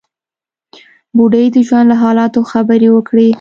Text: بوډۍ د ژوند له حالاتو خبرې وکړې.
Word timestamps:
بوډۍ 1.15 1.45
د 1.55 1.57
ژوند 1.67 1.87
له 1.91 1.95
حالاتو 2.03 2.39
خبرې 2.51 2.89
وکړې. 2.91 3.29